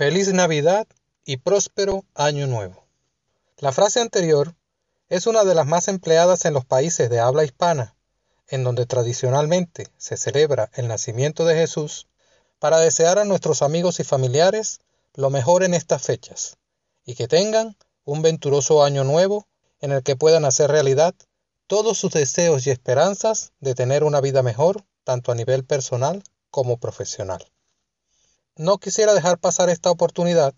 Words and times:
Feliz 0.00 0.32
Navidad 0.32 0.86
y 1.26 1.36
próspero 1.36 2.06
Año 2.14 2.46
Nuevo. 2.46 2.86
La 3.58 3.70
frase 3.70 4.00
anterior 4.00 4.56
es 5.10 5.26
una 5.26 5.44
de 5.44 5.54
las 5.54 5.66
más 5.66 5.88
empleadas 5.88 6.46
en 6.46 6.54
los 6.54 6.64
países 6.64 7.10
de 7.10 7.20
habla 7.20 7.44
hispana, 7.44 7.94
en 8.48 8.64
donde 8.64 8.86
tradicionalmente 8.86 9.88
se 9.98 10.16
celebra 10.16 10.70
el 10.72 10.88
nacimiento 10.88 11.44
de 11.44 11.54
Jesús, 11.54 12.06
para 12.58 12.78
desear 12.78 13.18
a 13.18 13.26
nuestros 13.26 13.60
amigos 13.60 14.00
y 14.00 14.04
familiares 14.04 14.80
lo 15.12 15.28
mejor 15.28 15.64
en 15.64 15.74
estas 15.74 16.00
fechas, 16.00 16.56
y 17.04 17.14
que 17.14 17.28
tengan 17.28 17.76
un 18.06 18.22
venturoso 18.22 18.82
año 18.82 19.04
nuevo 19.04 19.48
en 19.82 19.92
el 19.92 20.02
que 20.02 20.16
puedan 20.16 20.46
hacer 20.46 20.70
realidad 20.70 21.14
todos 21.66 21.98
sus 21.98 22.12
deseos 22.12 22.66
y 22.66 22.70
esperanzas 22.70 23.52
de 23.60 23.74
tener 23.74 24.04
una 24.04 24.22
vida 24.22 24.42
mejor, 24.42 24.82
tanto 25.04 25.30
a 25.30 25.34
nivel 25.34 25.66
personal 25.66 26.22
como 26.50 26.78
profesional. 26.78 27.44
No 28.60 28.76
quisiera 28.76 29.14
dejar 29.14 29.38
pasar 29.38 29.70
esta 29.70 29.90
oportunidad 29.90 30.52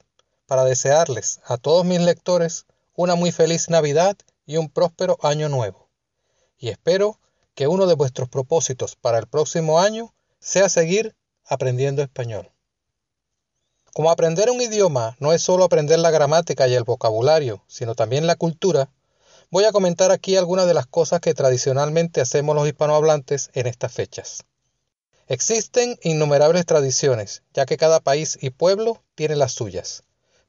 para 0.48 0.64
desearles 0.64 1.40
a 1.44 1.56
todos 1.56 1.84
mis 1.84 2.00
lectores 2.00 2.66
una 2.96 3.14
muy 3.14 3.30
feliz 3.30 3.70
Navidad 3.70 4.16
y 4.44 4.56
un 4.56 4.68
próspero 4.68 5.18
año 5.22 5.48
nuevo. 5.48 5.88
Y 6.58 6.70
espero 6.70 7.20
que 7.54 7.68
uno 7.68 7.86
de 7.86 7.94
vuestros 7.94 8.28
propósitos 8.28 8.96
para 8.96 9.18
el 9.18 9.28
próximo 9.28 9.78
año 9.78 10.12
sea 10.40 10.68
seguir 10.68 11.14
aprendiendo 11.46 12.02
español. 12.02 12.50
Como 13.94 14.10
aprender 14.10 14.50
un 14.50 14.60
idioma 14.60 15.14
no 15.20 15.32
es 15.32 15.40
solo 15.40 15.62
aprender 15.62 16.00
la 16.00 16.10
gramática 16.10 16.66
y 16.66 16.74
el 16.74 16.82
vocabulario, 16.82 17.62
sino 17.68 17.94
también 17.94 18.26
la 18.26 18.34
cultura, 18.34 18.90
voy 19.48 19.62
a 19.62 19.70
comentar 19.70 20.10
aquí 20.10 20.36
algunas 20.36 20.66
de 20.66 20.74
las 20.74 20.88
cosas 20.88 21.20
que 21.20 21.34
tradicionalmente 21.34 22.20
hacemos 22.20 22.56
los 22.56 22.66
hispanohablantes 22.66 23.50
en 23.54 23.68
estas 23.68 23.92
fechas. 23.92 24.44
Existen 25.32 25.98
innumerables 26.02 26.66
tradiciones, 26.66 27.42
ya 27.54 27.64
que 27.64 27.78
cada 27.78 28.00
país 28.00 28.36
y 28.42 28.50
pueblo 28.50 29.02
tiene 29.14 29.34
las 29.34 29.52
suyas, 29.52 30.02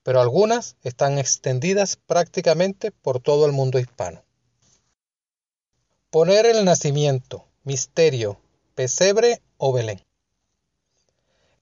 pero 0.03 0.19
algunas 0.19 0.75
están 0.83 1.19
extendidas 1.19 1.95
prácticamente 1.95 2.91
por 2.91 3.21
todo 3.21 3.45
el 3.45 3.53
mundo 3.53 3.79
hispano. 3.79 4.25
Poner 6.09 6.45
el 6.45 6.65
nacimiento, 6.65 7.47
misterio, 7.63 8.41
pesebre 8.75 9.41
o 9.55 9.71
Belén. 9.71 10.03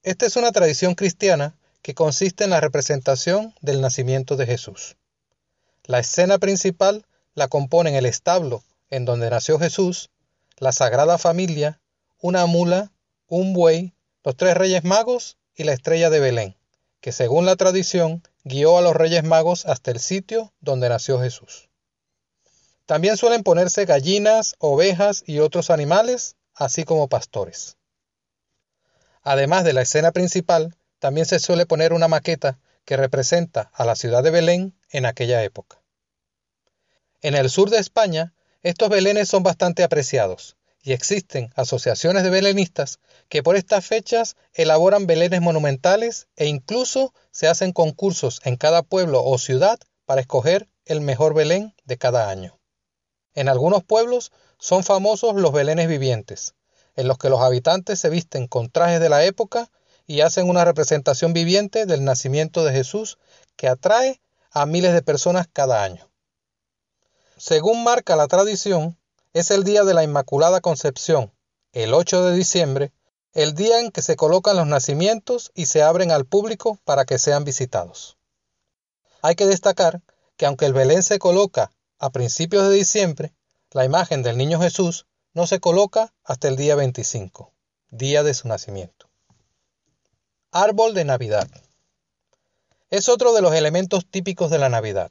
Esta 0.01 0.25
es 0.25 0.35
una 0.35 0.51
tradición 0.51 0.95
cristiana 0.95 1.55
que 1.83 1.93
consiste 1.93 2.45
en 2.45 2.49
la 2.49 2.59
representación 2.59 3.53
del 3.61 3.81
nacimiento 3.81 4.35
de 4.35 4.47
Jesús. 4.47 4.97
La 5.83 5.99
escena 5.99 6.39
principal 6.39 7.05
la 7.35 7.49
componen 7.49 7.93
el 7.93 8.07
establo 8.07 8.63
en 8.89 9.05
donde 9.05 9.29
nació 9.29 9.59
Jesús, 9.59 10.09
la 10.57 10.71
Sagrada 10.71 11.19
Familia, 11.19 11.79
una 12.19 12.47
mula, 12.47 12.91
un 13.31 13.53
buey, 13.53 13.93
los 14.25 14.35
tres 14.35 14.55
reyes 14.55 14.83
magos 14.83 15.37
y 15.55 15.63
la 15.63 15.71
estrella 15.71 16.09
de 16.09 16.19
Belén, 16.19 16.57
que 16.99 17.13
según 17.13 17.45
la 17.45 17.55
tradición 17.55 18.23
guió 18.43 18.77
a 18.77 18.81
los 18.81 18.93
reyes 18.93 19.23
magos 19.23 19.65
hasta 19.65 19.89
el 19.89 19.99
sitio 20.01 20.51
donde 20.59 20.89
nació 20.89 21.17
Jesús. 21.17 21.69
También 22.85 23.15
suelen 23.15 23.43
ponerse 23.43 23.85
gallinas, 23.85 24.55
ovejas 24.59 25.23
y 25.25 25.39
otros 25.39 25.69
animales, 25.69 26.35
así 26.55 26.83
como 26.83 27.07
pastores. 27.07 27.77
Además 29.23 29.63
de 29.63 29.71
la 29.71 29.83
escena 29.83 30.11
principal, 30.11 30.75
también 30.99 31.25
se 31.25 31.39
suele 31.39 31.65
poner 31.65 31.93
una 31.93 32.09
maqueta 32.09 32.59
que 32.83 32.97
representa 32.97 33.71
a 33.73 33.85
la 33.85 33.95
ciudad 33.95 34.23
de 34.23 34.31
Belén 34.31 34.75
en 34.89 35.05
aquella 35.05 35.41
época. 35.41 35.79
En 37.21 37.35
el 37.35 37.49
sur 37.49 37.69
de 37.69 37.77
España, 37.77 38.33
estos 38.61 38.89
belenes 38.89 39.29
son 39.29 39.41
bastante 39.41 39.83
apreciados, 39.83 40.57
y 40.83 40.93
existen 40.93 41.51
asociaciones 41.55 42.23
de 42.23 42.29
belenistas 42.29 42.99
que 43.29 43.43
por 43.43 43.55
estas 43.55 43.85
fechas 43.85 44.35
elaboran 44.53 45.07
belenes 45.07 45.41
monumentales 45.41 46.27
e 46.35 46.47
incluso 46.47 47.13
se 47.31 47.47
hacen 47.47 47.71
concursos 47.71 48.41
en 48.43 48.57
cada 48.57 48.81
pueblo 48.81 49.23
o 49.23 49.37
ciudad 49.37 49.79
para 50.05 50.21
escoger 50.21 50.67
el 50.85 51.01
mejor 51.01 51.33
belén 51.33 51.75
de 51.85 51.97
cada 51.97 52.29
año. 52.29 52.59
En 53.33 53.47
algunos 53.47 53.83
pueblos 53.83 54.31
son 54.57 54.83
famosos 54.83 55.35
los 55.35 55.53
belenes 55.53 55.87
vivientes, 55.87 56.55
en 56.95 57.07
los 57.07 57.17
que 57.17 57.29
los 57.29 57.41
habitantes 57.41 57.99
se 57.99 58.09
visten 58.09 58.47
con 58.47 58.69
trajes 58.69 58.99
de 58.99 59.09
la 59.09 59.23
época 59.23 59.69
y 60.05 60.21
hacen 60.21 60.49
una 60.49 60.65
representación 60.65 61.31
viviente 61.31 61.85
del 61.85 62.03
nacimiento 62.03 62.65
de 62.65 62.73
Jesús 62.73 63.17
que 63.55 63.67
atrae 63.67 64.21
a 64.51 64.65
miles 64.65 64.93
de 64.93 65.01
personas 65.01 65.47
cada 65.51 65.83
año. 65.83 66.09
Según 67.37 67.83
marca 67.83 68.15
la 68.15 68.27
tradición, 68.27 68.97
es 69.33 69.49
el 69.49 69.63
día 69.63 69.83
de 69.83 69.93
la 69.93 70.03
Inmaculada 70.03 70.59
Concepción, 70.59 71.31
el 71.71 71.93
8 71.93 72.25
de 72.25 72.35
diciembre, 72.35 72.91
el 73.33 73.55
día 73.55 73.79
en 73.79 73.91
que 73.91 74.01
se 74.01 74.17
colocan 74.17 74.57
los 74.57 74.67
nacimientos 74.67 75.51
y 75.55 75.67
se 75.67 75.83
abren 75.83 76.11
al 76.11 76.25
público 76.25 76.79
para 76.83 77.05
que 77.05 77.17
sean 77.17 77.45
visitados. 77.45 78.17
Hay 79.21 79.35
que 79.35 79.45
destacar 79.45 80.01
que 80.35 80.45
aunque 80.45 80.65
el 80.65 80.73
Belén 80.73 81.01
se 81.01 81.17
coloca 81.17 81.71
a 81.97 82.09
principios 82.09 82.67
de 82.67 82.75
diciembre, 82.75 83.33
la 83.71 83.85
imagen 83.85 84.21
del 84.21 84.37
Niño 84.37 84.59
Jesús 84.59 85.05
no 85.33 85.47
se 85.47 85.61
coloca 85.61 86.13
hasta 86.25 86.49
el 86.49 86.57
día 86.57 86.75
25, 86.75 87.53
día 87.89 88.23
de 88.23 88.33
su 88.33 88.49
nacimiento. 88.49 89.07
Árbol 90.51 90.93
de 90.93 91.05
Navidad. 91.05 91.47
Es 92.89 93.07
otro 93.07 93.31
de 93.31 93.41
los 93.41 93.53
elementos 93.53 94.05
típicos 94.05 94.51
de 94.51 94.57
la 94.57 94.67
Navidad. 94.67 95.09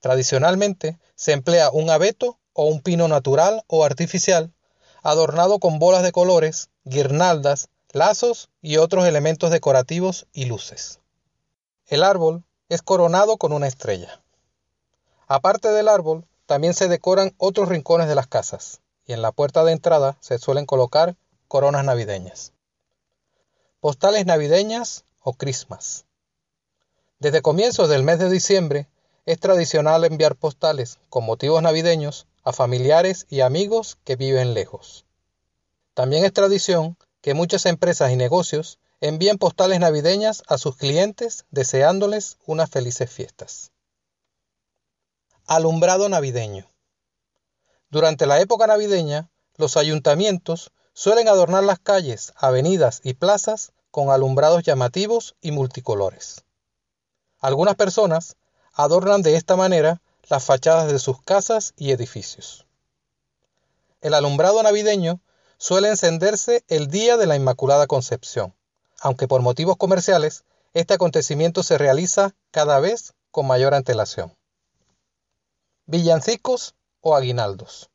Tradicionalmente 0.00 0.98
se 1.14 1.32
emplea 1.32 1.70
un 1.70 1.88
abeto 1.88 2.38
o 2.56 2.64
un 2.64 2.80
pino 2.80 3.06
natural 3.06 3.62
o 3.68 3.84
artificial, 3.84 4.50
adornado 5.02 5.58
con 5.58 5.78
bolas 5.78 6.02
de 6.02 6.10
colores, 6.10 6.70
guirnaldas, 6.84 7.68
lazos 7.92 8.48
y 8.62 8.78
otros 8.78 9.04
elementos 9.06 9.50
decorativos 9.50 10.26
y 10.32 10.46
luces. 10.46 11.00
El 11.86 12.02
árbol 12.02 12.44
es 12.70 12.80
coronado 12.80 13.36
con 13.36 13.52
una 13.52 13.68
estrella. 13.68 14.22
Aparte 15.28 15.68
del 15.68 15.86
árbol, 15.88 16.24
también 16.46 16.72
se 16.72 16.88
decoran 16.88 17.34
otros 17.36 17.68
rincones 17.68 18.08
de 18.08 18.14
las 18.14 18.26
casas, 18.26 18.80
y 19.06 19.12
en 19.12 19.20
la 19.20 19.32
puerta 19.32 19.62
de 19.62 19.72
entrada 19.72 20.16
se 20.20 20.38
suelen 20.38 20.64
colocar 20.64 21.14
coronas 21.48 21.84
navideñas. 21.84 22.52
Postales 23.80 24.24
navideñas 24.24 25.04
o 25.20 25.34
crismas. 25.34 26.06
Desde 27.18 27.42
comienzos 27.42 27.90
del 27.90 28.02
mes 28.02 28.18
de 28.18 28.30
diciembre 28.30 28.88
es 29.26 29.38
tradicional 29.40 30.04
enviar 30.04 30.36
postales 30.36 30.98
con 31.10 31.24
motivos 31.24 31.62
navideños 31.62 32.26
a 32.46 32.52
familiares 32.52 33.26
y 33.28 33.40
amigos 33.40 33.98
que 34.04 34.14
viven 34.14 34.54
lejos. 34.54 35.04
También 35.94 36.24
es 36.24 36.32
tradición 36.32 36.96
que 37.20 37.34
muchas 37.34 37.66
empresas 37.66 38.12
y 38.12 38.16
negocios 38.16 38.78
envíen 39.00 39.36
postales 39.36 39.80
navideñas 39.80 40.44
a 40.46 40.56
sus 40.56 40.76
clientes 40.76 41.44
deseándoles 41.50 42.38
unas 42.46 42.70
felices 42.70 43.10
fiestas. 43.10 43.72
Alumbrado 45.44 46.08
navideño. 46.08 46.70
Durante 47.90 48.26
la 48.26 48.40
época 48.40 48.68
navideña, 48.68 49.28
los 49.56 49.76
ayuntamientos 49.76 50.70
suelen 50.92 51.26
adornar 51.26 51.64
las 51.64 51.80
calles, 51.80 52.32
avenidas 52.36 53.00
y 53.02 53.14
plazas 53.14 53.72
con 53.90 54.10
alumbrados 54.10 54.62
llamativos 54.62 55.34
y 55.40 55.50
multicolores. 55.50 56.44
Algunas 57.40 57.74
personas 57.74 58.36
adornan 58.72 59.22
de 59.22 59.34
esta 59.34 59.56
manera 59.56 60.00
las 60.28 60.44
fachadas 60.44 60.90
de 60.90 60.98
sus 60.98 61.22
casas 61.22 61.72
y 61.76 61.92
edificios. 61.92 62.66
El 64.00 64.14
alumbrado 64.14 64.62
navideño 64.62 65.20
suele 65.58 65.88
encenderse 65.88 66.64
el 66.68 66.88
día 66.88 67.16
de 67.16 67.26
la 67.26 67.36
Inmaculada 67.36 67.86
Concepción, 67.86 68.54
aunque 69.00 69.28
por 69.28 69.42
motivos 69.42 69.76
comerciales 69.76 70.44
este 70.74 70.94
acontecimiento 70.94 71.62
se 71.62 71.78
realiza 71.78 72.34
cada 72.50 72.80
vez 72.80 73.14
con 73.30 73.46
mayor 73.46 73.74
antelación. 73.74 74.36
Villancicos 75.86 76.74
o 77.00 77.14
aguinaldos. 77.14 77.90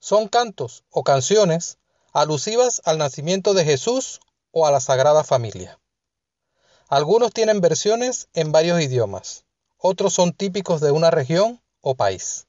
Son 0.00 0.28
cantos 0.28 0.84
o 0.90 1.04
canciones 1.04 1.78
alusivas 2.12 2.80
al 2.84 2.98
nacimiento 2.98 3.54
de 3.54 3.64
Jesús 3.64 4.20
o 4.50 4.66
a 4.66 4.70
la 4.70 4.80
Sagrada 4.80 5.22
Familia. 5.22 5.78
Algunos 6.88 7.32
tienen 7.32 7.60
versiones 7.60 8.28
en 8.32 8.50
varios 8.50 8.80
idiomas, 8.80 9.44
otros 9.78 10.12
son 10.12 10.32
típicos 10.32 10.80
de 10.80 10.90
una 10.90 11.10
región 11.10 11.62
o 11.80 11.94
país. 11.94 12.46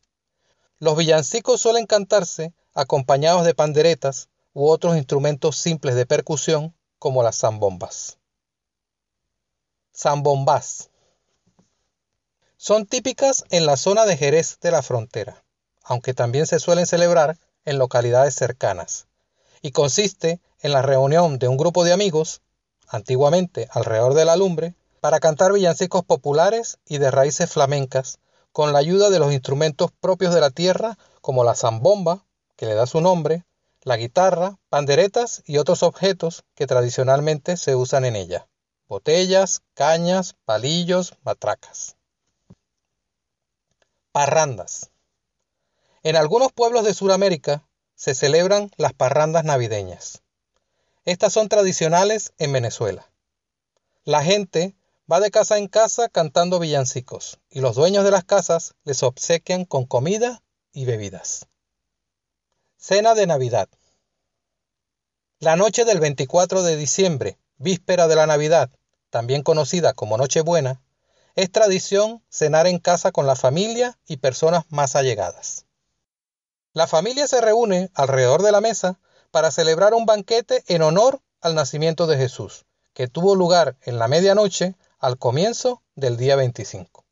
Los 0.80 0.98
villancicos 0.98 1.62
suelen 1.62 1.86
cantarse 1.86 2.54
acompañados 2.74 3.46
de 3.46 3.54
panderetas 3.54 4.30
u 4.54 4.68
otros 4.68 4.98
instrumentos 4.98 5.58
simples 5.58 5.96
de 5.96 6.06
percusión 6.06 6.76
como 6.98 7.24
las 7.24 7.38
zambombas. 7.38 8.18
Zambombas. 9.96 10.90
Son 12.58 12.86
típicas 12.86 13.46
en 13.52 13.66
la 13.66 13.78
zona 13.78 14.06
de 14.06 14.18
Jerez 14.18 14.60
de 14.62 14.72
la 14.72 14.82
frontera, 14.82 15.44
aunque 15.84 16.14
también 16.14 16.46
se 16.46 16.60
suelen 16.60 16.86
celebrar 16.86 17.38
en 17.66 17.78
localidades 17.78 18.36
cercanas, 18.36 19.08
y 19.62 19.72
consiste 19.72 20.40
en 20.62 20.72
la 20.72 20.82
reunión 20.82 21.40
de 21.40 21.48
un 21.48 21.58
grupo 21.58 21.84
de 21.84 21.94
amigos, 21.94 22.42
antiguamente 22.88 23.68
alrededor 23.72 24.14
de 24.14 24.26
la 24.26 24.36
lumbre, 24.36 24.76
para 25.02 25.20
cantar 25.20 25.54
villancicos 25.54 26.04
populares 26.04 26.80
y 26.86 26.98
de 26.98 27.12
raíces 27.12 27.52
flamencas, 27.52 28.20
con 28.52 28.74
la 28.74 28.80
ayuda 28.80 29.10
de 29.10 29.20
los 29.20 29.32
instrumentos 29.32 29.92
propios 29.92 30.34
de 30.34 30.42
la 30.42 30.50
tierra, 30.50 30.98
como 31.22 31.44
la 31.44 31.56
zambomba, 31.56 32.26
que 32.56 32.66
le 32.66 32.74
da 32.74 32.86
su 32.86 33.00
nombre, 33.00 33.46
la 33.84 33.96
guitarra, 33.96 34.58
panderetas 34.70 35.42
y 35.46 35.58
otros 35.58 35.84
objetos 35.84 36.44
que 36.56 36.68
tradicionalmente 36.68 37.56
se 37.56 37.76
usan 37.76 38.04
en 38.06 38.16
ella, 38.16 38.48
botellas, 38.88 39.62
cañas, 39.74 40.36
palillos, 40.46 41.14
matracas. 41.24 41.96
Parrandas. 44.12 44.90
En 46.04 46.16
algunos 46.16 46.52
pueblos 46.52 46.84
de 46.84 46.94
Sudamérica 46.94 47.64
se 47.96 48.16
celebran 48.16 48.72
las 48.78 48.94
parrandas 48.94 49.44
navideñas. 49.46 50.24
Estas 51.06 51.34
son 51.34 51.50
tradicionales 51.50 52.34
en 52.38 52.52
Venezuela. 52.52 53.10
La 54.04 54.24
gente 54.24 54.76
va 55.12 55.20
de 55.20 55.32
casa 55.32 55.58
en 55.58 55.68
casa 55.68 56.08
cantando 56.08 56.60
villancicos 56.60 57.40
y 57.50 57.62
los 57.62 57.76
dueños 57.76 58.04
de 58.04 58.12
las 58.12 58.26
casas 58.26 58.76
les 58.84 59.02
obsequian 59.02 59.66
con 59.66 59.86
comida 59.86 60.44
y 60.72 60.86
bebidas. 60.86 61.48
Cena 62.78 63.16
de 63.16 63.26
Navidad. 63.26 63.70
La 65.40 65.56
noche 65.56 65.84
del 65.84 66.00
24 66.00 66.62
de 66.62 66.76
diciembre, 66.76 67.40
víspera 67.58 68.08
de 68.08 68.16
la 68.16 68.28
Navidad, 68.28 68.70
también 69.10 69.42
conocida 69.42 69.94
como 69.94 70.18
Nochebuena, 70.18 70.82
es 71.36 71.52
tradición 71.52 72.24
cenar 72.30 72.68
en 72.68 72.78
casa 72.78 73.12
con 73.12 73.26
la 73.26 73.36
familia 73.36 73.98
y 74.06 74.18
personas 74.18 74.66
más 74.70 74.96
allegadas. 74.96 75.66
La 76.74 76.86
familia 76.86 77.28
se 77.28 77.42
reúne 77.42 77.90
alrededor 77.96 78.44
de 78.44 78.52
la 78.52 78.62
mesa 78.62 79.00
para 79.32 79.50
celebrar 79.50 79.94
un 79.94 80.06
banquete 80.06 80.64
en 80.68 80.84
honor 80.84 81.22
al 81.42 81.56
nacimiento 81.56 82.06
de 82.06 82.18
Jesús, 82.18 82.66
que 82.94 83.08
tuvo 83.08 83.34
lugar 83.36 83.76
en 83.82 83.98
la 83.98 84.08
medianoche 84.08 84.76
al 85.00 85.18
comienzo 85.18 85.82
del 85.96 86.18
día 86.18 86.36
25. 86.36 87.06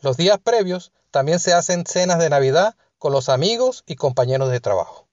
Los 0.00 0.16
días 0.16 0.38
previos 0.38 0.92
también 1.10 1.40
se 1.40 1.52
hacen 1.52 1.84
cenas 1.86 2.20
de 2.20 2.30
Navidad 2.30 2.76
con 2.98 3.12
los 3.12 3.28
amigos 3.28 3.82
y 3.84 3.96
compañeros 3.96 4.48
de 4.50 4.60
trabajo. 4.60 5.08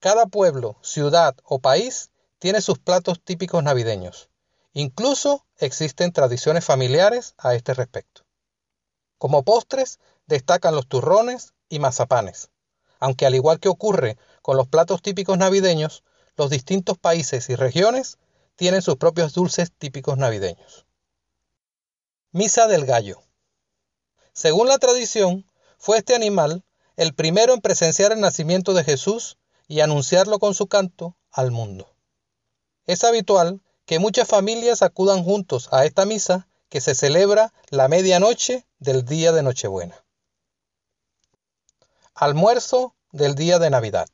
Cada 0.00 0.26
pueblo, 0.26 0.76
ciudad 0.82 1.36
o 1.44 1.60
país 1.60 2.10
tiene 2.40 2.60
sus 2.60 2.80
platos 2.80 3.22
típicos 3.22 3.62
navideños. 3.62 4.28
Incluso 4.72 5.46
existen 5.58 6.12
tradiciones 6.12 6.64
familiares 6.64 7.34
a 7.38 7.54
este 7.54 7.72
respecto. 7.72 8.22
Como 9.18 9.44
postres 9.44 10.00
destacan 10.26 10.74
los 10.74 10.88
turrones 10.88 11.54
y 11.68 11.78
mazapanes, 11.78 12.50
aunque 12.98 13.24
al 13.24 13.36
igual 13.36 13.60
que 13.60 13.68
ocurre 13.68 14.18
con 14.42 14.56
los 14.56 14.66
platos 14.66 15.00
típicos 15.00 15.38
navideños, 15.38 16.02
los 16.36 16.50
distintos 16.50 16.98
países 16.98 17.48
y 17.50 17.54
regiones 17.54 18.18
tienen 18.56 18.82
sus 18.82 18.96
propios 18.96 19.34
dulces 19.34 19.70
típicos 19.72 20.18
navideños. 20.18 20.86
Misa 22.32 22.66
del 22.66 22.84
gallo. 22.84 23.22
Según 24.32 24.68
la 24.68 24.78
tradición, 24.78 25.50
fue 25.78 25.98
este 25.98 26.14
animal 26.14 26.64
el 26.96 27.14
primero 27.14 27.54
en 27.54 27.60
presenciar 27.60 28.12
el 28.12 28.20
nacimiento 28.20 28.74
de 28.74 28.84
Jesús 28.84 29.38
y 29.68 29.80
anunciarlo 29.80 30.38
con 30.38 30.54
su 30.54 30.66
canto 30.66 31.16
al 31.30 31.50
mundo. 31.50 31.94
Es 32.86 33.04
habitual 33.04 33.60
que 33.84 33.98
muchas 33.98 34.28
familias 34.28 34.82
acudan 34.82 35.22
juntos 35.22 35.68
a 35.72 35.84
esta 35.84 36.06
misa 36.06 36.48
que 36.68 36.80
se 36.80 36.94
celebra 36.94 37.52
la 37.70 37.88
medianoche 37.88 38.66
del 38.78 39.04
día 39.04 39.32
de 39.32 39.42
Nochebuena. 39.42 40.04
Almuerzo 42.14 42.94
del 43.12 43.34
día 43.34 43.58
de 43.58 43.70
Navidad. 43.70 44.08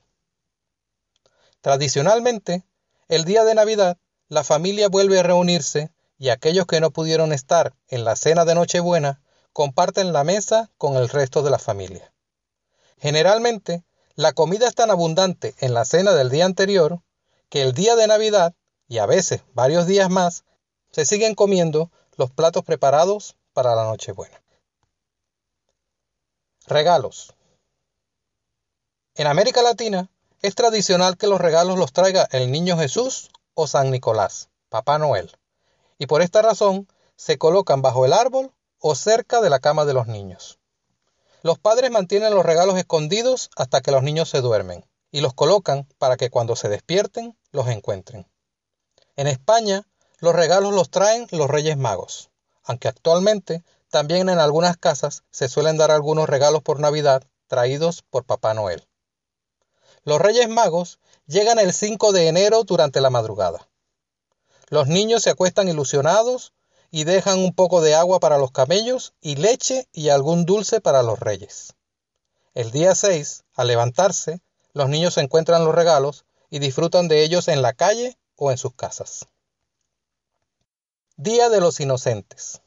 Tradicionalmente, 1.60 2.64
el 3.08 3.24
día 3.24 3.44
de 3.44 3.54
Navidad, 3.54 3.98
la 4.32 4.44
familia 4.44 4.88
vuelve 4.88 5.18
a 5.18 5.22
reunirse 5.22 5.92
y 6.16 6.30
aquellos 6.30 6.64
que 6.64 6.80
no 6.80 6.90
pudieron 6.90 7.34
estar 7.34 7.74
en 7.88 8.02
la 8.02 8.16
cena 8.16 8.46
de 8.46 8.54
Nochebuena 8.54 9.20
comparten 9.52 10.14
la 10.14 10.24
mesa 10.24 10.70
con 10.78 10.96
el 10.96 11.10
resto 11.10 11.42
de 11.42 11.50
la 11.50 11.58
familia. 11.58 12.14
Generalmente, 12.96 13.84
la 14.14 14.32
comida 14.32 14.66
es 14.66 14.74
tan 14.74 14.90
abundante 14.90 15.54
en 15.58 15.74
la 15.74 15.84
cena 15.84 16.12
del 16.12 16.30
día 16.30 16.46
anterior 16.46 17.02
que 17.50 17.60
el 17.60 17.74
día 17.74 17.94
de 17.94 18.06
Navidad, 18.06 18.54
y 18.88 18.96
a 18.98 19.04
veces 19.04 19.42
varios 19.52 19.86
días 19.86 20.08
más, 20.08 20.44
se 20.92 21.04
siguen 21.04 21.34
comiendo 21.34 21.90
los 22.16 22.30
platos 22.30 22.64
preparados 22.64 23.36
para 23.52 23.74
la 23.74 23.84
Nochebuena. 23.84 24.42
Regalos. 26.66 27.34
En 29.14 29.26
América 29.26 29.60
Latina 29.60 30.08
es 30.40 30.54
tradicional 30.54 31.18
que 31.18 31.26
los 31.26 31.38
regalos 31.38 31.78
los 31.78 31.92
traiga 31.92 32.26
el 32.32 32.50
Niño 32.50 32.78
Jesús 32.78 33.28
o 33.54 33.66
San 33.66 33.90
Nicolás, 33.90 34.48
Papá 34.68 34.98
Noel, 34.98 35.36
y 35.98 36.06
por 36.06 36.22
esta 36.22 36.42
razón 36.42 36.88
se 37.16 37.38
colocan 37.38 37.82
bajo 37.82 38.04
el 38.04 38.12
árbol 38.12 38.52
o 38.78 38.94
cerca 38.94 39.40
de 39.40 39.50
la 39.50 39.60
cama 39.60 39.84
de 39.84 39.94
los 39.94 40.06
niños. 40.06 40.58
Los 41.42 41.58
padres 41.58 41.90
mantienen 41.90 42.34
los 42.34 42.44
regalos 42.44 42.76
escondidos 42.76 43.50
hasta 43.56 43.80
que 43.80 43.92
los 43.92 44.02
niños 44.02 44.28
se 44.28 44.40
duermen 44.40 44.86
y 45.10 45.20
los 45.20 45.34
colocan 45.34 45.86
para 45.98 46.16
que 46.16 46.30
cuando 46.30 46.56
se 46.56 46.68
despierten 46.68 47.36
los 47.50 47.68
encuentren. 47.68 48.26
En 49.16 49.26
España, 49.26 49.86
los 50.18 50.34
regalos 50.34 50.72
los 50.72 50.90
traen 50.90 51.26
los 51.30 51.50
Reyes 51.50 51.76
Magos, 51.76 52.30
aunque 52.64 52.88
actualmente 52.88 53.62
también 53.90 54.28
en 54.28 54.38
algunas 54.38 54.76
casas 54.76 55.24
se 55.30 55.48
suelen 55.48 55.76
dar 55.76 55.90
algunos 55.90 56.28
regalos 56.28 56.62
por 56.62 56.80
Navidad 56.80 57.24
traídos 57.46 58.02
por 58.02 58.24
Papá 58.24 58.54
Noel. 58.54 58.86
Los 60.04 60.20
Reyes 60.20 60.48
Magos 60.48 60.98
llegan 61.26 61.58
el 61.60 61.72
5 61.72 62.12
de 62.12 62.26
enero 62.26 62.64
durante 62.64 63.00
la 63.00 63.10
madrugada. 63.10 63.68
Los 64.68 64.88
niños 64.88 65.22
se 65.22 65.30
acuestan 65.30 65.68
ilusionados 65.68 66.52
y 66.90 67.04
dejan 67.04 67.38
un 67.38 67.54
poco 67.54 67.80
de 67.80 67.94
agua 67.94 68.18
para 68.18 68.38
los 68.38 68.50
camellos 68.50 69.14
y 69.20 69.36
leche 69.36 69.88
y 69.92 70.08
algún 70.08 70.44
dulce 70.44 70.80
para 70.80 71.02
los 71.02 71.20
reyes. 71.20 71.74
El 72.54 72.70
día 72.70 72.94
6, 72.94 73.44
al 73.54 73.68
levantarse, 73.68 74.40
los 74.72 74.88
niños 74.88 75.16
encuentran 75.18 75.64
los 75.64 75.74
regalos 75.74 76.24
y 76.50 76.58
disfrutan 76.58 77.06
de 77.06 77.22
ellos 77.22 77.48
en 77.48 77.62
la 77.62 77.72
calle 77.72 78.18
o 78.36 78.50
en 78.50 78.58
sus 78.58 78.74
casas. 78.74 79.26
Día 81.16 81.48
de 81.48 81.60
los 81.60 81.78
Inocentes. 81.78 82.60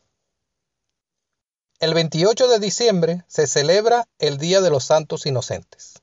El 1.80 1.94
28 1.94 2.47
de 2.47 2.59
diciembre 2.59 3.25
se 3.27 3.45
celebra 3.45 4.07
el 4.19 4.37
Día 4.37 4.61
de 4.61 4.69
los 4.69 4.85
Santos 4.85 5.25
Inocentes. 5.25 6.01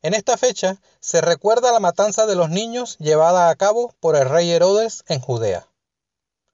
En 0.00 0.14
esta 0.14 0.36
fecha 0.36 0.80
se 1.00 1.20
recuerda 1.20 1.72
la 1.72 1.80
matanza 1.80 2.26
de 2.26 2.36
los 2.36 2.50
niños 2.50 2.96
llevada 2.98 3.50
a 3.50 3.56
cabo 3.56 3.94
por 3.98 4.14
el 4.14 4.28
rey 4.28 4.50
Herodes 4.50 5.02
en 5.08 5.20
Judea. 5.20 5.68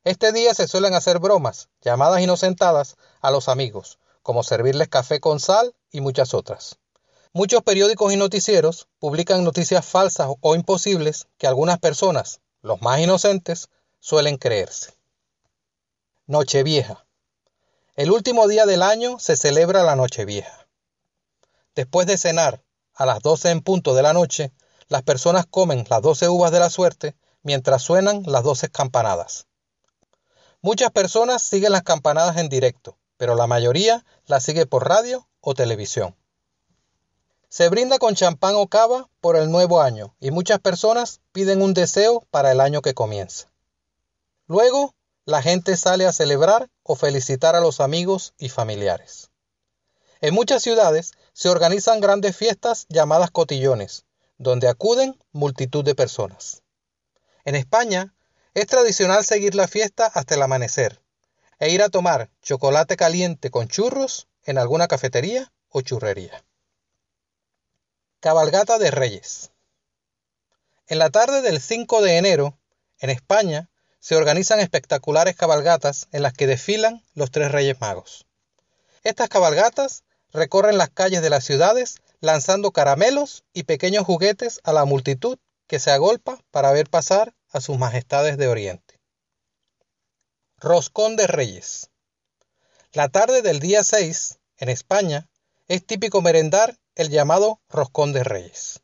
Este 0.02 0.32
día 0.32 0.54
se 0.54 0.66
suelen 0.66 0.94
hacer 0.94 1.18
bromas, 1.18 1.68
llamadas 1.82 2.22
inocentadas, 2.22 2.96
a 3.20 3.30
los 3.30 3.48
amigos, 3.48 3.98
como 4.22 4.42
servirles 4.42 4.88
café 4.88 5.20
con 5.20 5.40
sal 5.40 5.74
y 5.90 6.00
muchas 6.00 6.32
otras. 6.32 6.78
Muchos 7.34 7.62
periódicos 7.62 8.12
y 8.12 8.16
noticieros 8.16 8.88
publican 8.98 9.44
noticias 9.44 9.84
falsas 9.84 10.28
o 10.40 10.54
imposibles 10.54 11.26
que 11.36 11.46
algunas 11.46 11.78
personas, 11.78 12.40
los 12.62 12.80
más 12.80 13.00
inocentes, 13.00 13.68
suelen 14.00 14.38
creerse. 14.38 14.94
Nochevieja. 16.26 17.04
El 17.96 18.10
último 18.10 18.48
día 18.48 18.64
del 18.64 18.82
año 18.82 19.18
se 19.18 19.36
celebra 19.36 19.82
la 19.82 19.96
Nochevieja. 19.96 20.66
Después 21.74 22.06
de 22.06 22.16
cenar, 22.16 22.62
a 22.94 23.06
las 23.06 23.20
12 23.20 23.50
en 23.50 23.60
punto 23.60 23.94
de 23.94 24.02
la 24.02 24.12
noche, 24.12 24.52
las 24.88 25.02
personas 25.02 25.46
comen 25.46 25.84
las 25.88 26.02
12 26.02 26.28
uvas 26.28 26.52
de 26.52 26.60
la 26.60 26.70
suerte 26.70 27.16
mientras 27.42 27.82
suenan 27.82 28.22
las 28.26 28.42
12 28.42 28.68
campanadas. 28.70 29.46
Muchas 30.62 30.90
personas 30.90 31.42
siguen 31.42 31.72
las 31.72 31.82
campanadas 31.82 32.36
en 32.38 32.48
directo, 32.48 32.96
pero 33.16 33.34
la 33.34 33.46
mayoría 33.46 34.04
las 34.26 34.44
sigue 34.44 34.66
por 34.66 34.88
radio 34.88 35.28
o 35.40 35.54
televisión. 35.54 36.16
Se 37.48 37.68
brinda 37.68 37.98
con 37.98 38.14
champán 38.14 38.54
o 38.56 38.66
cava 38.66 39.08
por 39.20 39.36
el 39.36 39.50
nuevo 39.50 39.80
año 39.80 40.16
y 40.18 40.30
muchas 40.30 40.58
personas 40.58 41.20
piden 41.32 41.62
un 41.62 41.74
deseo 41.74 42.26
para 42.30 42.50
el 42.50 42.60
año 42.60 42.82
que 42.82 42.94
comienza. 42.94 43.50
Luego, 44.46 44.94
la 45.24 45.40
gente 45.40 45.76
sale 45.76 46.06
a 46.06 46.12
celebrar 46.12 46.68
o 46.82 46.96
felicitar 46.96 47.54
a 47.54 47.60
los 47.60 47.80
amigos 47.80 48.34
y 48.38 48.48
familiares. 48.48 49.30
En 50.20 50.34
muchas 50.34 50.62
ciudades 50.62 51.12
se 51.34 51.48
organizan 51.48 52.00
grandes 52.00 52.36
fiestas 52.36 52.86
llamadas 52.88 53.30
cotillones, 53.30 54.04
donde 54.38 54.68
acuden 54.68 55.18
multitud 55.32 55.84
de 55.84 55.94
personas. 55.94 56.62
En 57.44 57.56
España 57.56 58.14
es 58.54 58.66
tradicional 58.68 59.24
seguir 59.24 59.54
la 59.54 59.68
fiesta 59.68 60.06
hasta 60.06 60.36
el 60.36 60.42
amanecer 60.42 61.00
e 61.58 61.70
ir 61.70 61.82
a 61.82 61.88
tomar 61.88 62.30
chocolate 62.42 62.96
caliente 62.96 63.50
con 63.50 63.68
churros 63.68 64.28
en 64.44 64.58
alguna 64.58 64.86
cafetería 64.86 65.52
o 65.70 65.80
churrería. 65.80 66.44
Cabalgata 68.20 68.78
de 68.78 68.90
Reyes. 68.90 69.50
En 70.86 70.98
la 70.98 71.10
tarde 71.10 71.42
del 71.42 71.60
5 71.60 72.00
de 72.00 72.16
enero, 72.16 72.58
en 73.00 73.10
España, 73.10 73.68
se 73.98 74.16
organizan 74.16 74.60
espectaculares 74.60 75.34
cabalgatas 75.34 76.08
en 76.12 76.22
las 76.22 76.32
que 76.32 76.46
desfilan 76.46 77.02
los 77.14 77.30
tres 77.30 77.50
Reyes 77.50 77.80
Magos. 77.80 78.26
Estas 79.02 79.28
cabalgatas 79.28 80.04
recorren 80.34 80.76
las 80.76 80.90
calles 80.90 81.22
de 81.22 81.30
las 81.30 81.44
ciudades 81.44 81.94
lanzando 82.20 82.72
caramelos 82.72 83.44
y 83.52 83.62
pequeños 83.62 84.04
juguetes 84.04 84.60
a 84.64 84.72
la 84.72 84.84
multitud 84.84 85.38
que 85.68 85.78
se 85.78 85.92
agolpa 85.92 86.40
para 86.50 86.72
ver 86.72 86.90
pasar 86.90 87.34
a 87.50 87.60
sus 87.60 87.78
majestades 87.78 88.36
de 88.36 88.48
Oriente. 88.48 89.00
Roscón 90.58 91.16
de 91.16 91.28
Reyes. 91.28 91.90
La 92.92 93.08
tarde 93.08 93.42
del 93.42 93.60
día 93.60 93.84
6, 93.84 94.40
en 94.58 94.68
España, 94.68 95.28
es 95.68 95.86
típico 95.86 96.20
merendar 96.20 96.78
el 96.96 97.10
llamado 97.10 97.60
roscón 97.68 98.12
de 98.12 98.24
reyes. 98.24 98.80